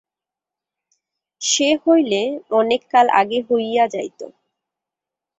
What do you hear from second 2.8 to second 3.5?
কাল আগে